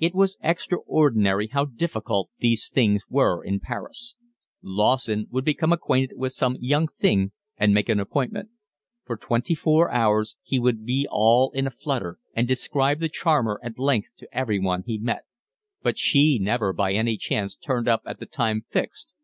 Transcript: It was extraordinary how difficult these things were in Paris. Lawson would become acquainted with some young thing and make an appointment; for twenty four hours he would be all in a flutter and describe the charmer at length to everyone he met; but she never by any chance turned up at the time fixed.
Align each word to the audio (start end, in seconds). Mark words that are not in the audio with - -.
It 0.00 0.12
was 0.12 0.38
extraordinary 0.42 1.46
how 1.46 1.66
difficult 1.66 2.30
these 2.40 2.68
things 2.68 3.04
were 3.08 3.44
in 3.44 3.60
Paris. 3.60 4.16
Lawson 4.60 5.28
would 5.30 5.44
become 5.44 5.72
acquainted 5.72 6.14
with 6.18 6.32
some 6.32 6.56
young 6.58 6.88
thing 6.88 7.30
and 7.58 7.72
make 7.72 7.88
an 7.88 8.00
appointment; 8.00 8.48
for 9.04 9.16
twenty 9.16 9.54
four 9.54 9.88
hours 9.88 10.34
he 10.42 10.58
would 10.58 10.84
be 10.84 11.06
all 11.08 11.52
in 11.52 11.68
a 11.68 11.70
flutter 11.70 12.18
and 12.34 12.48
describe 12.48 12.98
the 12.98 13.08
charmer 13.08 13.60
at 13.62 13.78
length 13.78 14.08
to 14.18 14.28
everyone 14.36 14.82
he 14.84 14.98
met; 14.98 15.26
but 15.80 15.96
she 15.96 16.40
never 16.40 16.72
by 16.72 16.92
any 16.92 17.16
chance 17.16 17.54
turned 17.54 17.86
up 17.86 18.02
at 18.04 18.18
the 18.18 18.26
time 18.26 18.64
fixed. 18.68 19.14